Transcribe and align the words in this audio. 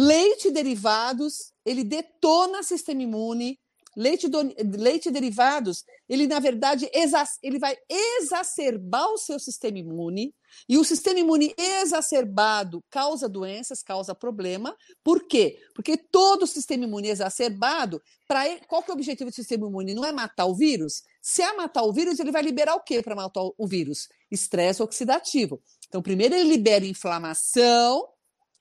Leite 0.00 0.46
e 0.46 0.50
derivados, 0.52 1.52
ele 1.64 1.82
detona 1.82 2.60
o 2.60 2.62
sistema 2.62 3.02
imune. 3.02 3.58
Leite, 3.96 4.28
do, 4.28 4.38
leite 4.76 5.08
e 5.08 5.10
derivados, 5.10 5.82
ele 6.08 6.28
na 6.28 6.38
verdade 6.38 6.88
ele 7.42 7.58
vai 7.58 7.76
exacerbar 7.90 9.08
o 9.08 9.18
seu 9.18 9.40
sistema 9.40 9.76
imune, 9.76 10.32
e 10.68 10.78
o 10.78 10.84
sistema 10.84 11.18
imune 11.18 11.52
exacerbado 11.58 12.80
causa 12.88 13.28
doenças, 13.28 13.82
causa 13.82 14.14
problema. 14.14 14.76
Por 15.02 15.26
quê? 15.26 15.58
Porque 15.74 15.96
todo 15.96 16.44
o 16.44 16.46
sistema 16.46 16.84
imune 16.84 17.08
exacerbado, 17.08 18.00
para 18.28 18.44
qual 18.68 18.84
que 18.84 18.92
é 18.92 18.94
o 18.94 18.96
objetivo 18.96 19.30
do 19.30 19.34
sistema 19.34 19.66
imune? 19.66 19.94
Não 19.94 20.04
é 20.04 20.12
matar 20.12 20.46
o 20.46 20.54
vírus? 20.54 21.02
Se 21.20 21.42
é 21.42 21.52
matar 21.54 21.82
o 21.82 21.92
vírus, 21.92 22.20
ele 22.20 22.30
vai 22.30 22.42
liberar 22.42 22.76
o 22.76 22.84
quê 22.84 23.02
para 23.02 23.16
matar 23.16 23.42
o 23.42 23.66
vírus? 23.66 24.06
Estresse 24.30 24.80
oxidativo. 24.80 25.60
Então, 25.88 26.00
primeiro 26.00 26.36
ele 26.36 26.48
libera 26.48 26.86
inflamação, 26.86 28.06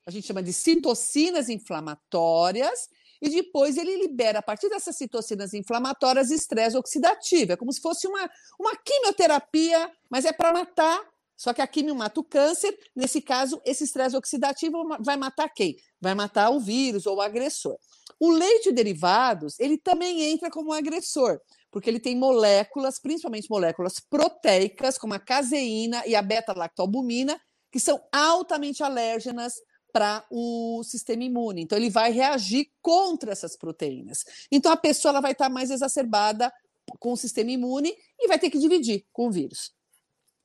a 0.07 0.11
gente 0.11 0.25
chama 0.25 0.41
de 0.41 0.53
citocinas 0.53 1.49
inflamatórias, 1.49 2.87
e 3.21 3.29
depois 3.29 3.77
ele 3.77 3.97
libera, 3.97 4.39
a 4.39 4.41
partir 4.41 4.69
dessas 4.69 4.95
citocinas 4.95 5.53
inflamatórias, 5.53 6.31
estresse 6.31 6.77
oxidativo. 6.77 7.51
É 7.51 7.57
como 7.57 7.73
se 7.73 7.81
fosse 7.81 8.07
uma, 8.07 8.29
uma 8.57 8.73
quimioterapia, 8.77 9.91
mas 10.09 10.23
é 10.23 10.31
para 10.31 10.53
matar. 10.53 10.97
Só 11.35 11.53
que 11.53 11.61
a 11.61 11.67
quimio 11.67 11.93
mata 11.93 12.19
o 12.19 12.23
câncer. 12.23 12.77
Nesse 12.95 13.21
caso, 13.21 13.61
esse 13.65 13.83
estresse 13.83 14.15
oxidativo 14.15 14.87
vai 15.01 15.17
matar 15.17 15.49
quem? 15.49 15.75
Vai 15.99 16.15
matar 16.15 16.51
o 16.51 16.59
vírus 16.59 17.05
ou 17.05 17.17
o 17.17 17.21
agressor. 17.21 17.77
O 18.19 18.31
leite 18.31 18.71
derivados, 18.71 19.59
ele 19.59 19.77
também 19.77 20.21
entra 20.31 20.49
como 20.49 20.69
um 20.69 20.73
agressor, 20.73 21.39
porque 21.69 21.89
ele 21.89 21.99
tem 21.99 22.15
moléculas, 22.15 22.99
principalmente 22.99 23.49
moléculas 23.49 23.99
proteicas, 23.99 24.97
como 24.97 25.13
a 25.13 25.19
caseína 25.19 26.01
e 26.07 26.15
a 26.15 26.21
beta-lactalbumina, 26.21 27.39
que 27.71 27.79
são 27.79 28.01
altamente 28.11 28.81
alérgenas 28.81 29.55
para 29.91 30.25
o 30.29 30.83
sistema 30.83 31.23
imune. 31.23 31.61
Então, 31.61 31.77
ele 31.77 31.89
vai 31.89 32.11
reagir 32.11 32.69
contra 32.81 33.31
essas 33.31 33.55
proteínas. 33.55 34.23
Então, 34.51 34.71
a 34.71 34.77
pessoa 34.77 35.11
ela 35.11 35.21
vai 35.21 35.31
estar 35.31 35.49
mais 35.49 35.71
exacerbada 35.71 36.51
com 36.99 37.13
o 37.13 37.17
sistema 37.17 37.51
imune 37.51 37.93
e 38.19 38.27
vai 38.27 38.39
ter 38.39 38.49
que 38.49 38.59
dividir 38.59 39.05
com 39.11 39.27
o 39.27 39.31
vírus 39.31 39.75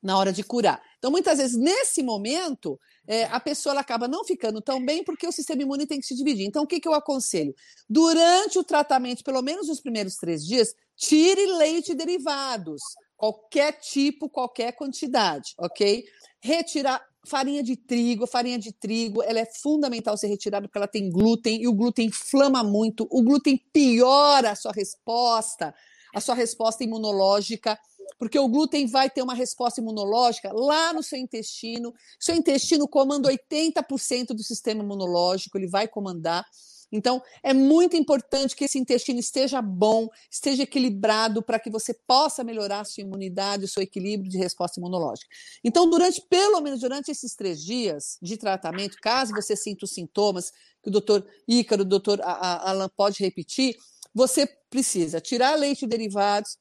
na 0.03 0.19
hora 0.19 0.33
de 0.33 0.43
curar. 0.43 0.83
Então, 0.99 1.11
muitas 1.11 1.39
vezes, 1.39 1.57
nesse 1.57 2.03
momento, 2.03 2.79
é, 3.07 3.25
a 3.25 3.39
pessoa 3.39 3.79
acaba 3.79 4.09
não 4.09 4.25
ficando 4.25 4.61
tão 4.61 4.85
bem 4.85 5.05
porque 5.05 5.27
o 5.27 5.33
sistema 5.33 5.63
imune 5.63 5.87
tem 5.87 6.01
que 6.01 6.07
se 6.07 6.17
dividir. 6.17 6.45
Então, 6.45 6.65
o 6.65 6.67
que, 6.67 6.81
que 6.81 6.89
eu 6.89 6.95
aconselho? 6.95 7.55
Durante 7.89 8.59
o 8.59 8.65
tratamento, 8.65 9.23
pelo 9.23 9.41
menos 9.43 9.69
nos 9.69 9.81
primeiros 9.81 10.17
três 10.17 10.45
dias, 10.45 10.75
tire 10.97 11.47
leite 11.57 11.93
e 11.93 11.95
derivados, 11.95 12.83
qualquer 13.23 13.79
tipo, 13.79 14.29
qualquer 14.29 14.73
quantidade, 14.73 15.55
ok? 15.57 16.05
Retirar 16.41 17.01
farinha 17.25 17.63
de 17.63 17.77
trigo, 17.77 18.27
farinha 18.27 18.59
de 18.59 18.73
trigo, 18.73 19.23
ela 19.23 19.39
é 19.39 19.47
fundamental 19.47 20.17
ser 20.17 20.27
retirada 20.27 20.67
porque 20.67 20.77
ela 20.77 20.89
tem 20.89 21.09
glúten 21.09 21.63
e 21.63 21.69
o 21.69 21.73
glúten 21.73 22.07
inflama 22.07 22.65
muito. 22.65 23.07
O 23.09 23.23
glúten 23.23 23.57
piora 23.73 24.51
a 24.51 24.57
sua 24.57 24.73
resposta, 24.73 25.73
a 26.13 26.21
sua 26.21 26.35
resposta 26.35 26.83
imunológica, 26.83 27.79
porque 28.19 28.37
o 28.37 28.49
glúten 28.49 28.89
vai 28.89 29.09
ter 29.09 29.23
uma 29.23 29.35
resposta 29.35 29.81
imunológica 29.81 30.53
lá 30.53 30.93
no 30.93 31.01
seu 31.01 31.17
intestino. 31.17 31.95
Seu 32.19 32.35
intestino 32.35 32.89
comanda 32.89 33.31
80% 33.31 34.35
do 34.35 34.43
sistema 34.43 34.83
imunológico, 34.83 35.57
ele 35.57 35.69
vai 35.69 35.87
comandar. 35.87 36.45
Então, 36.93 37.23
é 37.43 37.55
muito 37.55 37.97
importante 37.97 38.55
que 38.55 38.65
esse 38.65 38.79
intestino 38.79 39.19
esteja 39.19 39.63
bom, 39.63 40.09
esteja 40.31 40.65
equilibrado 40.65 41.43
para 41.43 41.59
que 41.59 41.71
você 41.71 41.95
possa 41.95 42.45
melhorar 42.45 42.81
a 42.81 42.85
sua 42.85 43.01
imunidade, 43.01 43.65
o 43.65 43.69
seu 43.69 43.83
equilíbrio 43.83 44.31
de 44.31 44.37
resposta 44.37 44.79
imunológica. 44.79 45.29
Então, 45.65 45.89
durante, 45.89 46.21
pelo 46.21 46.61
menos 46.61 46.81
durante 46.81 47.11
esses 47.11 47.35
três 47.35 47.65
dias 47.65 48.19
de 48.21 48.37
tratamento, 48.37 48.99
caso 49.01 49.35
você 49.35 49.57
sinta 49.57 49.87
os 49.87 49.93
sintomas, 49.93 50.53
que 50.83 50.89
o 50.89 50.93
doutor 50.93 51.27
Ícaro, 51.49 51.83
o 51.83 51.87
doutor 51.87 52.21
Alan 52.23 52.91
pode 52.95 53.23
repetir, 53.23 53.77
você 54.15 54.47
precisa 54.69 55.21
tirar 55.21 55.55
leite 55.55 55.87
e 55.87 55.89
derivados, 55.89 56.59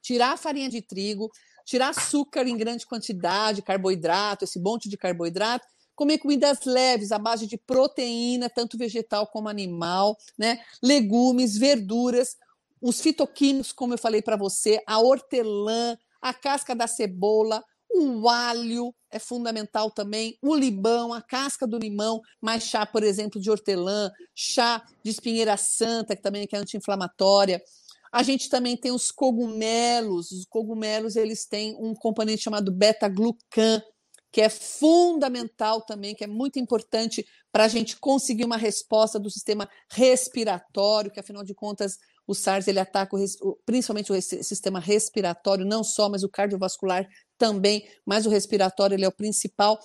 tirar 0.00 0.36
farinha 0.36 0.68
de 0.68 0.82
trigo, 0.82 1.30
tirar 1.64 1.90
açúcar 1.90 2.46
em 2.48 2.56
grande 2.56 2.84
quantidade, 2.84 3.62
carboidrato, 3.62 4.44
esse 4.44 4.58
monte 4.58 4.88
de 4.88 4.96
carboidrato, 4.96 5.66
comer 5.94 6.18
comidas 6.18 6.64
leves, 6.64 7.12
à 7.12 7.18
base 7.18 7.46
de 7.46 7.56
proteína, 7.56 8.48
tanto 8.48 8.78
vegetal 8.78 9.26
como 9.26 9.48
animal, 9.48 10.16
né? 10.38 10.60
legumes, 10.82 11.56
verduras, 11.56 12.36
os 12.80 13.00
fitoquímicos, 13.00 13.72
como 13.72 13.94
eu 13.94 13.98
falei 13.98 14.20
para 14.20 14.36
você, 14.36 14.82
a 14.86 14.98
hortelã, 14.98 15.96
a 16.20 16.34
casca 16.34 16.74
da 16.74 16.86
cebola, 16.86 17.62
o 17.94 18.28
alho 18.28 18.94
é 19.10 19.18
fundamental 19.18 19.90
também, 19.90 20.38
o 20.40 20.56
limão, 20.56 21.12
a 21.12 21.20
casca 21.20 21.66
do 21.66 21.78
limão, 21.78 22.20
mais 22.40 22.64
chá, 22.64 22.86
por 22.86 23.02
exemplo, 23.02 23.40
de 23.40 23.50
hortelã, 23.50 24.10
chá 24.34 24.82
de 25.04 25.10
espinheira 25.10 25.56
santa, 25.56 26.16
que 26.16 26.22
também 26.22 26.48
é 26.50 26.56
anti-inflamatória. 26.56 27.62
A 28.10 28.22
gente 28.22 28.48
também 28.48 28.76
tem 28.76 28.92
os 28.92 29.10
cogumelos. 29.10 30.32
Os 30.32 30.44
cogumelos 30.46 31.16
eles 31.16 31.46
têm 31.46 31.76
um 31.78 31.94
componente 31.94 32.42
chamado 32.42 32.72
beta-glucan, 32.72 33.82
que 34.32 34.40
é 34.40 34.48
fundamental 34.48 35.82
também, 35.82 36.14
que 36.14 36.24
é 36.24 36.26
muito 36.26 36.58
importante 36.58 37.24
para 37.52 37.64
a 37.64 37.68
gente 37.68 37.98
conseguir 37.98 38.44
uma 38.44 38.56
resposta 38.56 39.20
do 39.20 39.30
sistema 39.30 39.68
respiratório, 39.90 41.10
que 41.10 41.20
afinal 41.20 41.44
de 41.44 41.54
contas 41.54 41.98
o 42.26 42.34
SARS 42.34 42.66
ele 42.66 42.78
ataca 42.78 43.14
o, 43.14 43.58
principalmente 43.66 44.10
o 44.10 44.22
sistema 44.22 44.80
respiratório, 44.80 45.66
não 45.66 45.84
só, 45.84 46.08
mas 46.08 46.22
o 46.22 46.28
cardiovascular 46.30 47.06
também, 47.36 47.86
mas 48.06 48.24
o 48.24 48.30
respiratório 48.30 48.94
ele 48.94 49.04
é 49.04 49.08
o 49.08 49.12
principal. 49.12 49.78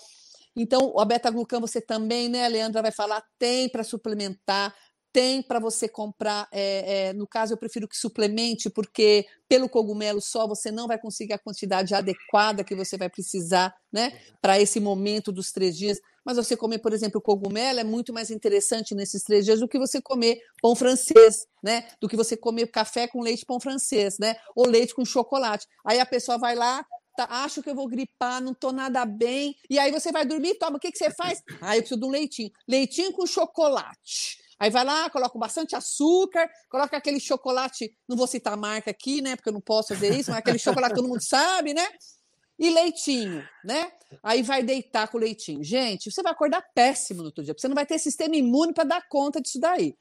Então, 0.55 0.97
a 0.97 1.05
beta-glucan 1.05 1.59
você 1.59 1.81
também, 1.81 2.29
né, 2.29 2.47
Leandra, 2.47 2.81
vai 2.81 2.91
falar, 2.91 3.23
tem 3.37 3.69
para 3.69 3.83
suplementar, 3.83 4.73
tem 5.17 5.41
para 5.41 5.59
você 5.59 5.89
comprar. 5.89 6.47
É, 6.51 7.07
é, 7.07 7.13
no 7.13 7.25
caso, 7.25 7.51
eu 7.51 7.57
prefiro 7.57 7.88
que 7.88 7.97
suplemente, 7.97 8.69
porque 8.69 9.25
pelo 9.50 9.67
cogumelo 9.67 10.22
só 10.22 10.47
você 10.47 10.69
não 10.69 10.85
vai 10.85 11.00
conseguir 11.00 11.33
a 11.33 11.39
quantidade 11.39 11.95
adequada 11.95 12.63
que 12.63 12.75
você 12.75 13.00
vai 13.00 13.09
precisar 13.09 13.75
né, 13.91 14.16
para 14.39 14.61
esse 14.61 14.79
momento 14.79 15.31
dos 15.31 15.51
três 15.51 15.75
dias. 15.75 16.00
Mas 16.23 16.38
você 16.38 16.56
comer, 16.56 16.77
por 16.77 16.94
exemplo, 16.94 17.19
cogumelo 17.19 17.79
é 17.79 17.83
muito 17.83 18.13
mais 18.13 18.29
interessante 18.29 18.94
nesses 18.94 19.23
três 19.23 19.44
dias 19.44 19.59
do 19.59 19.67
que 19.67 19.79
você 19.79 20.00
comer 20.00 20.39
pão 20.61 20.75
francês, 20.75 21.47
né? 21.63 21.88
Do 22.00 22.07
que 22.07 22.16
você 22.16 22.38
comer 22.38 22.67
café 22.67 23.07
com 23.07 23.23
leite 23.23 23.44
pão 23.44 23.59
francês, 23.59 24.19
né? 24.19 24.35
Ou 24.56 24.67
leite 24.67 24.94
com 24.94 25.03
chocolate. 25.03 25.66
Aí 25.83 26.00
a 26.00 26.06
pessoa 26.06 26.38
vai 26.38 26.53
lá, 26.53 26.85
tá, 27.17 27.25
acho 27.44 27.63
que 27.63 27.72
eu 27.72 27.75
vou 27.75 27.88
gripar, 27.88 28.39
não 28.39 28.53
tô 28.53 28.72
nada 28.72 29.03
bem. 29.03 29.56
E 29.67 29.79
aí 29.79 29.91
você 29.91 30.11
vai 30.11 30.27
dormir, 30.27 30.59
toma, 30.59 30.77
o 30.77 30.79
que, 30.79 30.91
que 30.91 30.97
você 31.00 31.09
faz? 31.09 31.41
Ah, 31.59 31.75
eu 31.75 31.81
preciso 31.81 32.00
de 32.00 32.06
um 32.06 32.11
leitinho. 32.11 32.51
Leitinho 32.67 33.11
com 33.13 33.25
chocolate. 33.25 34.45
Aí 34.59 34.69
vai 34.69 34.84
lá, 34.84 35.09
coloca 35.09 35.38
bastante 35.38 35.75
açúcar, 35.75 36.50
coloca 36.69 36.97
aquele 36.97 37.19
chocolate, 37.19 37.95
não 38.07 38.18
vou 38.18 38.28
citar 38.28 38.53
a 38.53 38.57
marca 38.57 38.90
aqui, 38.90 39.22
né? 39.22 39.35
Porque 39.35 39.50
eu 39.50 39.53
não 39.53 39.62
posso 39.62 39.90
fazer 39.90 40.13
isso, 40.18 40.31
mas 40.31 40.40
aquele 40.40 40.57
chocolate 40.57 40.95
todo 40.95 41.07
mundo 41.07 41.22
sabe, 41.22 41.73
né? 41.73 41.88
E 42.59 42.69
leitinho, 42.72 43.47
né? 43.63 43.91
Aí 44.23 44.41
vai 44.41 44.63
deitar 44.63 45.07
com 45.09 45.18
leitinho. 45.19 45.63
Gente, 45.63 46.12
você 46.12 46.23
vai 46.23 46.31
acordar 46.31 46.63
péssimo 46.73 47.19
no 47.19 47.25
outro 47.28 47.44
dia, 47.44 47.53
porque 47.53 47.62
você 47.62 47.68
não 47.68 47.75
vai 47.75 47.85
ter 47.85 48.00
sistema 48.00 48.35
imune 48.35 48.73
para 48.73 48.84
dar 48.84 49.07
conta 49.07 49.40
disso 49.40 49.59
daí. 49.59 49.95